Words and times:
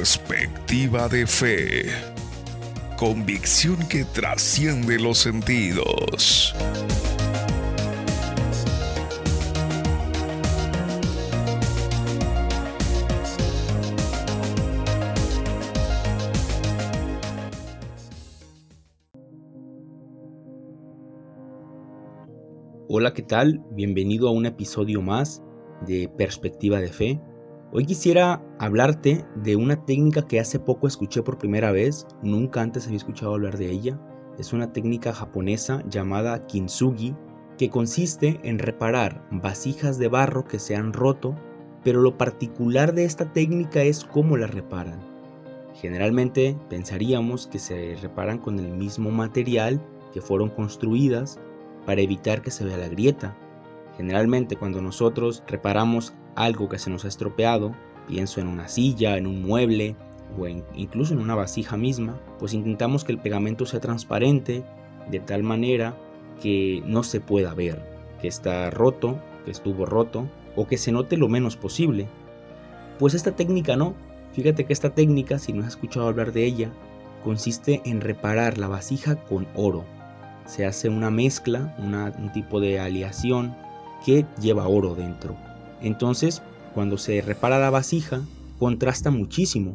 Perspectiva 0.00 1.08
de 1.10 1.26
fe. 1.26 1.84
Convicción 2.96 3.76
que 3.86 4.06
trasciende 4.06 4.98
los 4.98 5.18
sentidos. 5.18 6.54
Hola, 22.88 23.12
¿qué 23.12 23.20
tal? 23.20 23.62
Bienvenido 23.72 24.28
a 24.28 24.30
un 24.30 24.46
episodio 24.46 25.02
más 25.02 25.42
de 25.86 26.08
Perspectiva 26.16 26.80
de 26.80 26.88
Fe. 26.88 27.20
Hoy 27.72 27.84
quisiera 27.86 28.42
hablarte 28.58 29.24
de 29.36 29.54
una 29.54 29.84
técnica 29.84 30.26
que 30.26 30.40
hace 30.40 30.58
poco 30.58 30.88
escuché 30.88 31.22
por 31.22 31.38
primera 31.38 31.70
vez, 31.70 32.04
nunca 32.20 32.62
antes 32.62 32.86
había 32.86 32.96
escuchado 32.96 33.32
hablar 33.32 33.58
de 33.58 33.70
ella. 33.70 33.96
Es 34.40 34.52
una 34.52 34.72
técnica 34.72 35.12
japonesa 35.12 35.84
llamada 35.88 36.46
kintsugi 36.48 37.14
que 37.58 37.70
consiste 37.70 38.40
en 38.42 38.58
reparar 38.58 39.24
vasijas 39.30 39.98
de 39.98 40.08
barro 40.08 40.48
que 40.48 40.58
se 40.58 40.74
han 40.74 40.92
roto, 40.92 41.36
pero 41.84 42.00
lo 42.00 42.18
particular 42.18 42.92
de 42.92 43.04
esta 43.04 43.32
técnica 43.32 43.82
es 43.82 44.04
cómo 44.04 44.36
la 44.36 44.48
reparan. 44.48 44.98
Generalmente 45.74 46.58
pensaríamos 46.68 47.46
que 47.46 47.60
se 47.60 47.94
reparan 48.02 48.38
con 48.38 48.58
el 48.58 48.72
mismo 48.72 49.12
material 49.12 49.80
que 50.12 50.20
fueron 50.20 50.48
construidas 50.48 51.38
para 51.86 52.00
evitar 52.00 52.42
que 52.42 52.50
se 52.50 52.64
vea 52.64 52.78
la 52.78 52.88
grieta. 52.88 53.36
Generalmente 53.96 54.56
cuando 54.56 54.82
nosotros 54.82 55.44
reparamos 55.46 56.14
algo 56.34 56.68
que 56.68 56.78
se 56.78 56.90
nos 56.90 57.04
ha 57.04 57.08
estropeado, 57.08 57.74
pienso 58.06 58.40
en 58.40 58.48
una 58.48 58.68
silla, 58.68 59.16
en 59.16 59.26
un 59.26 59.42
mueble 59.42 59.96
o 60.38 60.46
incluso 60.46 61.12
en 61.12 61.20
una 61.20 61.34
vasija 61.34 61.76
misma, 61.76 62.20
pues 62.38 62.54
intentamos 62.54 63.04
que 63.04 63.12
el 63.12 63.18
pegamento 63.18 63.66
sea 63.66 63.80
transparente 63.80 64.64
de 65.10 65.20
tal 65.20 65.42
manera 65.42 65.96
que 66.40 66.82
no 66.86 67.02
se 67.02 67.20
pueda 67.20 67.52
ver 67.54 67.90
que 68.20 68.28
está 68.28 68.70
roto, 68.70 69.18
que 69.44 69.50
estuvo 69.50 69.86
roto 69.86 70.28
o 70.56 70.66
que 70.66 70.78
se 70.78 70.92
note 70.92 71.16
lo 71.16 71.28
menos 71.28 71.56
posible. 71.56 72.06
Pues 72.98 73.14
esta 73.14 73.32
técnica 73.32 73.76
no. 73.76 73.94
Fíjate 74.32 74.64
que 74.64 74.72
esta 74.72 74.90
técnica, 74.90 75.38
si 75.38 75.52
no 75.52 75.62
has 75.62 75.70
escuchado 75.70 76.06
hablar 76.06 76.32
de 76.32 76.44
ella, 76.44 76.70
consiste 77.24 77.80
en 77.84 78.00
reparar 78.00 78.58
la 78.58 78.68
vasija 78.68 79.16
con 79.16 79.48
oro. 79.54 79.84
Se 80.46 80.66
hace 80.66 80.88
una 80.88 81.10
mezcla, 81.10 81.74
un 81.78 82.32
tipo 82.32 82.60
de 82.60 82.78
aleación 82.78 83.56
que 84.04 84.26
lleva 84.40 84.68
oro 84.68 84.94
dentro. 84.94 85.36
Entonces, 85.82 86.42
cuando 86.74 86.98
se 86.98 87.20
repara 87.22 87.58
la 87.58 87.70
vasija, 87.70 88.22
contrasta 88.58 89.10
muchísimo, 89.10 89.74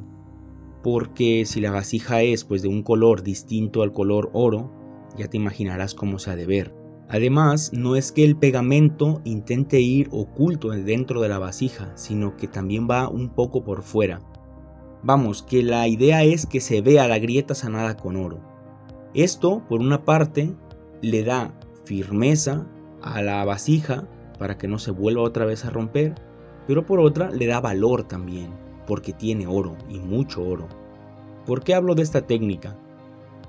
porque 0.83 1.45
si 1.45 1.61
la 1.61 1.71
vasija 1.71 2.21
es 2.21 2.43
pues 2.43 2.61
de 2.61 2.67
un 2.67 2.83
color 2.83 3.23
distinto 3.23 3.81
al 3.81 3.91
color 3.91 4.29
oro, 4.33 4.71
ya 5.17 5.27
te 5.27 5.37
imaginarás 5.37 5.95
cómo 5.95 6.19
se 6.19 6.31
ha 6.31 6.35
de 6.35 6.45
ver. 6.45 6.75
Además, 7.07 7.71
no 7.73 7.95
es 7.95 8.11
que 8.11 8.23
el 8.23 8.35
pegamento 8.35 9.21
intente 9.25 9.79
ir 9.79 10.09
oculto 10.11 10.69
dentro 10.69 11.21
de 11.21 11.29
la 11.29 11.39
vasija, 11.39 11.91
sino 11.95 12.35
que 12.35 12.47
también 12.47 12.87
va 12.89 13.09
un 13.09 13.29
poco 13.29 13.63
por 13.63 13.83
fuera. 13.83 14.21
Vamos, 15.03 15.43
que 15.43 15.61
la 15.61 15.87
idea 15.87 16.23
es 16.23 16.47
que 16.47 16.61
se 16.61 16.81
vea 16.81 17.07
la 17.07 17.19
grieta 17.19 17.53
sanada 17.53 17.95
con 17.95 18.15
oro. 18.15 18.39
Esto, 19.13 19.63
por 19.69 19.81
una 19.81 20.03
parte, 20.03 20.53
le 21.01 21.23
da 21.23 21.53
firmeza 21.85 22.67
a 23.01 23.21
la 23.21 23.45
vasija 23.45 24.07
para 24.37 24.57
que 24.57 24.67
no 24.67 24.79
se 24.79 24.91
vuelva 24.91 25.21
otra 25.21 25.45
vez 25.45 25.65
a 25.65 25.69
romper, 25.69 26.15
pero 26.67 26.85
por 26.85 26.99
otra 26.99 27.29
le 27.29 27.47
da 27.47 27.59
valor 27.59 28.03
también, 28.03 28.49
porque 28.87 29.13
tiene 29.13 29.47
oro 29.47 29.75
y 29.89 29.99
mucho 29.99 30.43
oro. 30.43 30.67
¿Por 31.45 31.63
qué 31.63 31.75
hablo 31.75 31.95
de 31.95 32.03
esta 32.03 32.25
técnica? 32.25 32.75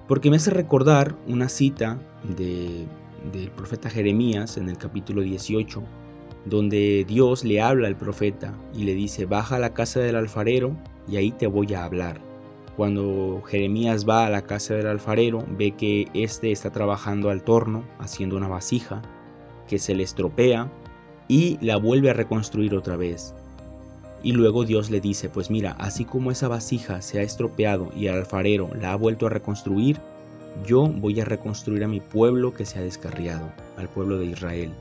Porque 0.06 0.30
me 0.30 0.36
hace 0.36 0.50
recordar 0.50 1.16
una 1.26 1.48
cita 1.48 1.98
de, 2.36 2.86
del 3.32 3.50
profeta 3.50 3.90
Jeremías 3.90 4.56
en 4.56 4.68
el 4.68 4.78
capítulo 4.78 5.22
18, 5.22 5.82
donde 6.44 7.04
Dios 7.08 7.44
le 7.44 7.60
habla 7.60 7.88
al 7.88 7.96
profeta 7.96 8.54
y 8.74 8.84
le 8.84 8.94
dice, 8.94 9.26
baja 9.26 9.56
a 9.56 9.60
la 9.60 9.74
casa 9.74 10.00
del 10.00 10.16
alfarero 10.16 10.76
y 11.08 11.16
ahí 11.16 11.32
te 11.32 11.46
voy 11.46 11.74
a 11.74 11.84
hablar. 11.84 12.20
Cuando 12.76 13.42
Jeremías 13.46 14.06
va 14.06 14.26
a 14.26 14.30
la 14.30 14.42
casa 14.42 14.74
del 14.74 14.86
alfarero, 14.86 15.44
ve 15.56 15.70
que 15.72 16.08
éste 16.12 16.52
está 16.52 16.70
trabajando 16.70 17.30
al 17.30 17.42
torno, 17.42 17.84
haciendo 17.98 18.36
una 18.36 18.48
vasija, 18.48 19.00
que 19.66 19.78
se 19.78 19.94
le 19.94 20.02
estropea 20.02 20.70
y 21.28 21.58
la 21.64 21.76
vuelve 21.76 22.10
a 22.10 22.14
reconstruir 22.14 22.74
otra 22.74 22.96
vez. 22.96 23.34
Y 24.22 24.32
luego 24.32 24.64
Dios 24.64 24.90
le 24.90 25.00
dice, 25.00 25.28
pues 25.28 25.50
mira, 25.50 25.76
así 25.78 26.04
como 26.04 26.30
esa 26.30 26.48
vasija 26.48 27.02
se 27.02 27.18
ha 27.18 27.22
estropeado 27.22 27.90
y 27.96 28.06
el 28.06 28.14
alfarero 28.14 28.70
la 28.80 28.92
ha 28.92 28.96
vuelto 28.96 29.26
a 29.26 29.30
reconstruir, 29.30 30.00
yo 30.64 30.88
voy 30.88 31.20
a 31.20 31.24
reconstruir 31.24 31.84
a 31.84 31.88
mi 31.88 32.00
pueblo 32.00 32.54
que 32.54 32.64
se 32.64 32.78
ha 32.78 32.82
descarriado, 32.82 33.52
al 33.76 33.88
pueblo 33.88 34.18
de 34.18 34.26
Israel. 34.26 34.72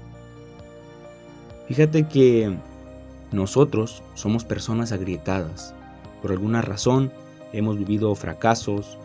Fíjate 1.67 2.07
que 2.07 2.56
nosotros 3.31 4.03
somos 4.13 4.46
personas 4.46 4.91
agrietadas. 4.91 5.73
Por 6.22 6.31
alguna 6.31 6.62
razón 6.62 7.12
hemos 7.53 7.78
vivido 7.78 8.13
fracasos, 8.16 8.97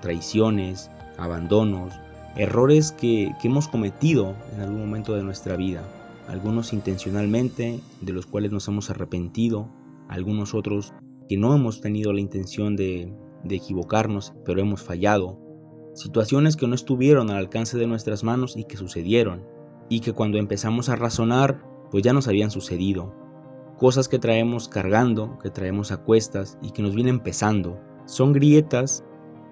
traiciones, 0.00 0.90
abandonos, 1.18 1.94
errores 2.36 2.92
que, 2.92 3.32
hemos 3.42 3.68
cometido 3.68 4.34
en 4.54 4.60
algún 4.60 4.80
momento 4.80 5.14
de 5.14 5.22
nuestra 5.22 5.56
vida, 5.56 5.82
algunos 6.28 6.72
intencionalmente, 6.72 7.80
de 8.00 8.12
los 8.12 8.26
cuales 8.26 8.52
nos 8.52 8.68
hemos 8.68 8.90
arrepentido, 8.90 9.68
algunos 10.08 10.54
otros 10.54 10.92
que 11.28 11.36
no 11.36 11.54
hemos 11.54 11.80
tenido 11.80 12.12
la 12.12 12.20
intención 12.20 12.76
de, 12.76 13.12
de 13.44 13.56
equivocarnos, 13.56 14.34
pero 14.44 14.60
hemos 14.60 14.82
fallado, 14.82 15.40
situaciones 15.94 16.56
que 16.56 16.66
no 16.66 16.74
estuvieron 16.74 17.30
al 17.30 17.38
alcance 17.38 17.78
de 17.78 17.86
nuestras 17.86 18.22
manos 18.22 18.56
y 18.56 18.64
que 18.64 18.76
sucedieron, 18.76 19.44
y 19.88 20.00
que 20.00 20.12
cuando 20.12 20.38
empezamos 20.38 20.88
a 20.88 20.96
razonar, 20.96 21.64
pues 21.90 22.02
ya 22.04 22.12
nos 22.12 22.28
habían 22.28 22.50
sucedido, 22.50 23.14
cosas 23.78 24.08
que 24.08 24.18
traemos 24.18 24.68
cargando, 24.68 25.38
que 25.38 25.50
traemos 25.50 25.92
a 25.92 25.98
cuestas 25.98 26.58
y 26.62 26.70
que 26.70 26.82
nos 26.82 26.94
vienen 26.94 27.20
pesando, 27.20 27.80
son 28.06 28.32
grietas 28.32 29.04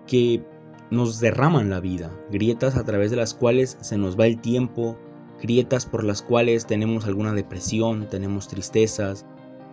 que 0.07 0.45
nos 0.95 1.21
derraman 1.21 1.71
la 1.71 1.81
vida, 1.81 2.11
grietas 2.31 2.77
a 2.77 2.85
través 2.85 3.11
de 3.11 3.17
las 3.17 3.35
cuales 3.35 3.77
se 3.81 3.99
nos 3.99 4.19
va 4.19 4.27
el 4.27 4.41
tiempo, 4.41 4.97
grietas 5.43 5.87
por 5.87 6.05
las 6.05 6.23
cuales 6.23 6.67
tenemos 6.67 7.07
alguna 7.07 7.33
depresión, 7.33 8.09
tenemos 8.09 8.49
tristezas 8.49 9.27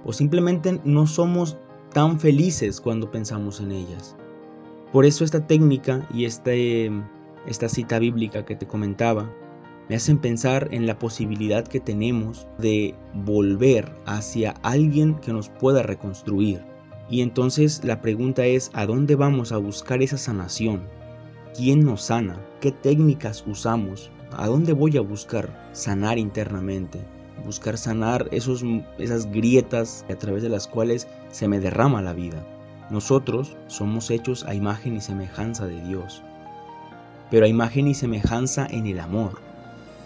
o 0.03 0.13
simplemente 0.13 0.81
no 0.83 1.07
somos 1.07 1.57
tan 1.93 2.19
felices 2.19 2.81
cuando 2.81 3.11
pensamos 3.11 3.59
en 3.59 3.71
ellas. 3.71 4.15
Por 4.91 5.05
eso 5.05 5.23
esta 5.23 5.47
técnica 5.47 6.07
y 6.13 6.25
este, 6.25 6.91
esta 7.47 7.69
cita 7.69 7.99
bíblica 7.99 8.43
que 8.43 8.55
te 8.55 8.67
comentaba 8.67 9.31
me 9.89 9.95
hacen 9.95 10.17
pensar 10.17 10.69
en 10.71 10.87
la 10.87 10.97
posibilidad 10.99 11.67
que 11.67 11.79
tenemos 11.79 12.47
de 12.57 12.95
volver 13.13 13.91
hacia 14.05 14.51
alguien 14.63 15.15
que 15.15 15.33
nos 15.33 15.49
pueda 15.49 15.83
reconstruir. 15.83 16.61
Y 17.09 17.21
entonces 17.21 17.83
la 17.83 18.01
pregunta 18.01 18.45
es, 18.45 18.71
¿a 18.73 18.85
dónde 18.85 19.15
vamos 19.15 19.51
a 19.51 19.57
buscar 19.57 20.01
esa 20.01 20.17
sanación? 20.17 20.87
¿Quién 21.55 21.83
nos 21.83 22.03
sana? 22.03 22.39
¿Qué 22.61 22.71
técnicas 22.71 23.43
usamos? 23.45 24.09
¿A 24.37 24.47
dónde 24.47 24.71
voy 24.71 24.95
a 24.95 25.01
buscar 25.01 25.69
sanar 25.73 26.17
internamente? 26.17 27.01
Buscar 27.45 27.77
sanar 27.77 28.29
esos, 28.31 28.63
esas 28.97 29.29
grietas 29.29 30.05
a 30.09 30.15
través 30.15 30.43
de 30.43 30.49
las 30.49 30.65
cuales 30.65 31.09
se 31.29 31.49
me 31.49 31.59
derrama 31.59 32.01
la 32.01 32.13
vida. 32.13 32.47
Nosotros 32.89 33.57
somos 33.67 34.11
hechos 34.11 34.45
a 34.45 34.55
imagen 34.55 34.95
y 34.95 35.01
semejanza 35.01 35.67
de 35.67 35.81
Dios, 35.81 36.23
pero 37.29 37.45
a 37.45 37.49
imagen 37.49 37.87
y 37.87 37.95
semejanza 37.95 38.65
en 38.65 38.87
el 38.87 39.01
amor. 39.01 39.41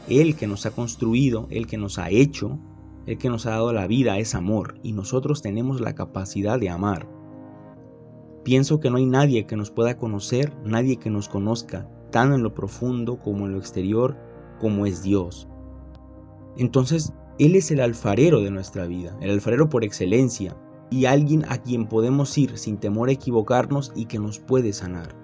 Él 0.09 0.35
que 0.35 0.47
nos 0.47 0.65
ha 0.65 0.71
construido, 0.71 1.45
el 1.51 1.67
que 1.67 1.77
nos 1.77 1.99
ha 1.99 2.09
hecho, 2.09 2.57
el 3.05 3.19
que 3.19 3.29
nos 3.29 3.45
ha 3.45 3.51
dado 3.51 3.71
la 3.71 3.85
vida 3.85 4.17
es 4.17 4.33
amor 4.33 4.79
y 4.81 4.93
nosotros 4.93 5.43
tenemos 5.43 5.79
la 5.79 5.93
capacidad 5.93 6.59
de 6.59 6.69
amar. 6.69 7.07
Pienso 8.45 8.79
que 8.79 8.91
no 8.91 8.97
hay 8.97 9.07
nadie 9.07 9.47
que 9.47 9.55
nos 9.55 9.71
pueda 9.71 9.97
conocer, 9.97 10.53
nadie 10.63 10.97
que 10.97 11.09
nos 11.09 11.27
conozca, 11.27 11.89
tan 12.11 12.31
en 12.31 12.43
lo 12.43 12.53
profundo 12.53 13.17
como 13.17 13.47
en 13.47 13.53
lo 13.53 13.57
exterior, 13.57 14.15
como 14.59 14.85
es 14.85 15.01
Dios. 15.01 15.47
Entonces, 16.55 17.11
Él 17.39 17.55
es 17.55 17.71
el 17.71 17.79
alfarero 17.79 18.41
de 18.41 18.51
nuestra 18.51 18.85
vida, 18.85 19.17
el 19.19 19.31
alfarero 19.31 19.67
por 19.67 19.83
excelencia, 19.83 20.55
y 20.91 21.05
alguien 21.05 21.43
a 21.49 21.57
quien 21.57 21.87
podemos 21.87 22.37
ir 22.37 22.55
sin 22.55 22.77
temor 22.77 23.09
a 23.09 23.13
equivocarnos 23.13 23.91
y 23.95 24.05
que 24.05 24.19
nos 24.19 24.37
puede 24.37 24.73
sanar. 24.73 25.15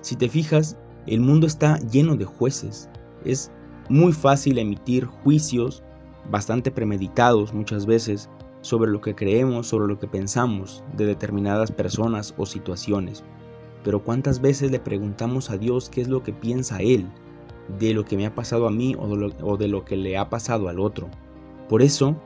Si 0.00 0.16
te 0.16 0.30
fijas, 0.30 0.78
el 1.06 1.20
mundo 1.20 1.46
está 1.46 1.78
lleno 1.90 2.16
de 2.16 2.24
jueces. 2.24 2.88
Es 3.26 3.52
muy 3.90 4.14
fácil 4.14 4.58
emitir 4.58 5.04
juicios 5.04 5.84
bastante 6.30 6.70
premeditados 6.70 7.52
muchas 7.52 7.84
veces 7.84 8.30
sobre 8.62 8.90
lo 8.90 9.00
que 9.00 9.14
creemos, 9.14 9.66
sobre 9.66 9.88
lo 9.88 9.98
que 9.98 10.06
pensamos 10.06 10.82
de 10.96 11.04
determinadas 11.04 11.70
personas 11.70 12.32
o 12.38 12.46
situaciones. 12.46 13.22
Pero 13.84 14.02
cuántas 14.02 14.40
veces 14.40 14.70
le 14.70 14.78
preguntamos 14.78 15.50
a 15.50 15.58
Dios 15.58 15.90
qué 15.90 16.00
es 16.00 16.08
lo 16.08 16.22
que 16.22 16.32
piensa 16.32 16.78
Él 16.78 17.06
de 17.78 17.92
lo 17.92 18.04
que 18.04 18.16
me 18.16 18.26
ha 18.26 18.34
pasado 18.34 18.66
a 18.66 18.70
mí 18.70 18.96
o 18.98 19.56
de 19.56 19.68
lo, 19.68 19.84
que 19.84 19.96
le 19.96 20.16
ha 20.16 20.30
pasado 20.30 20.68
al 20.68 20.80
otro. 20.80 21.08
Por 21.68 21.82
eso, 21.82 22.16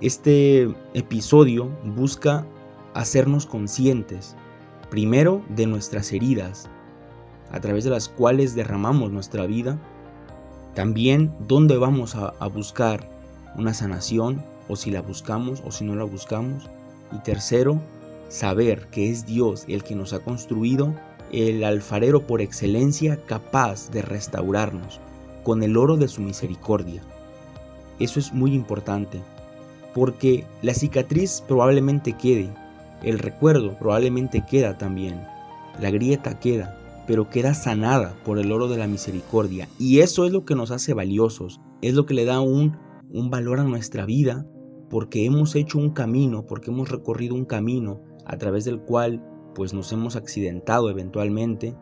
este 0.00 0.68
episodio 0.94 1.70
busca 1.96 2.46
hacernos 2.94 3.46
conscientes 3.46 4.36
primero 4.90 5.42
de 5.48 5.66
nuestras 5.66 6.12
heridas, 6.12 6.68
a 7.50 7.60
través 7.60 7.84
de 7.84 7.90
las 7.90 8.08
cuales 8.08 8.54
derramamos 8.54 9.10
nuestra 9.10 9.46
vida, 9.46 9.78
también 10.74 11.34
dónde 11.46 11.76
vamos 11.78 12.14
a 12.14 12.46
buscar 12.48 13.08
una 13.56 13.72
sanación, 13.72 14.42
o 14.68 14.76
si 14.76 14.90
la 14.90 15.02
buscamos 15.02 15.62
o 15.64 15.70
si 15.70 15.84
no 15.84 15.94
la 15.94 16.04
buscamos. 16.04 16.68
Y 17.12 17.18
tercero, 17.18 17.80
saber 18.28 18.88
que 18.88 19.10
es 19.10 19.26
Dios 19.26 19.64
el 19.68 19.84
que 19.84 19.94
nos 19.94 20.12
ha 20.12 20.20
construido, 20.20 20.94
el 21.32 21.64
alfarero 21.64 22.26
por 22.26 22.40
excelencia 22.40 23.16
capaz 23.26 23.90
de 23.90 24.02
restaurarnos 24.02 25.00
con 25.44 25.62
el 25.62 25.76
oro 25.76 25.96
de 25.96 26.08
su 26.08 26.20
misericordia. 26.20 27.02
Eso 27.98 28.18
es 28.18 28.32
muy 28.32 28.52
importante, 28.52 29.20
porque 29.94 30.44
la 30.62 30.74
cicatriz 30.74 31.42
probablemente 31.46 32.12
quede, 32.12 32.50
el 33.02 33.18
recuerdo 33.18 33.78
probablemente 33.78 34.44
queda 34.44 34.76
también, 34.76 35.20
la 35.80 35.90
grieta 35.90 36.38
queda, 36.38 36.78
pero 37.06 37.30
queda 37.30 37.54
sanada 37.54 38.14
por 38.24 38.38
el 38.38 38.50
oro 38.50 38.68
de 38.68 38.78
la 38.78 38.86
misericordia. 38.86 39.68
Y 39.78 40.00
eso 40.00 40.26
es 40.26 40.32
lo 40.32 40.44
que 40.44 40.54
nos 40.54 40.70
hace 40.70 40.94
valiosos, 40.94 41.60
es 41.80 41.94
lo 41.94 42.06
que 42.06 42.14
le 42.14 42.24
da 42.24 42.40
un, 42.40 42.76
un 43.10 43.30
valor 43.30 43.60
a 43.60 43.64
nuestra 43.64 44.04
vida, 44.04 44.44
porque 44.88 45.24
hemos 45.24 45.54
hecho 45.54 45.78
un 45.78 45.90
camino, 45.90 46.46
porque 46.46 46.70
hemos 46.70 46.90
recorrido 46.90 47.34
un 47.34 47.44
camino 47.44 48.00
a 48.24 48.36
través 48.36 48.64
del 48.64 48.80
cual 48.80 49.24
pues 49.54 49.72
nos 49.72 49.92
hemos 49.92 50.16
accidentado 50.16 50.90
eventualmente, 50.90 51.74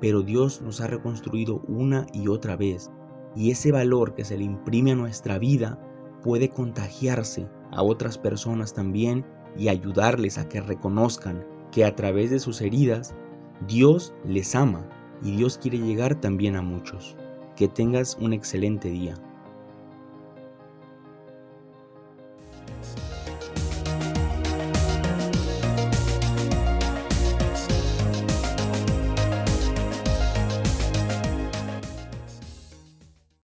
pero 0.00 0.22
Dios 0.22 0.62
nos 0.62 0.80
ha 0.80 0.86
reconstruido 0.86 1.62
una 1.68 2.06
y 2.12 2.28
otra 2.28 2.56
vez. 2.56 2.90
Y 3.36 3.50
ese 3.50 3.70
valor 3.70 4.14
que 4.14 4.24
se 4.24 4.38
le 4.38 4.44
imprime 4.44 4.92
a 4.92 4.96
nuestra 4.96 5.38
vida 5.38 5.78
puede 6.22 6.48
contagiarse 6.48 7.48
a 7.70 7.82
otras 7.82 8.18
personas 8.18 8.72
también 8.72 9.24
y 9.56 9.68
ayudarles 9.68 10.38
a 10.38 10.48
que 10.48 10.60
reconozcan 10.60 11.44
que 11.70 11.84
a 11.84 11.94
través 11.94 12.30
de 12.30 12.38
sus 12.38 12.60
heridas 12.60 13.14
Dios 13.68 14.14
les 14.24 14.54
ama 14.54 14.88
y 15.22 15.36
Dios 15.36 15.58
quiere 15.58 15.78
llegar 15.78 16.20
también 16.20 16.56
a 16.56 16.62
muchos. 16.62 17.16
Que 17.56 17.68
tengas 17.68 18.16
un 18.20 18.32
excelente 18.32 18.88
día. 18.88 19.14